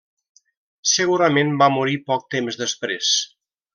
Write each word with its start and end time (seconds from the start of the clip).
Segurament 0.91 1.53
va 1.63 1.67
morir 1.75 1.99
poc 2.09 2.25
temps 2.37 2.59
després. 2.63 3.13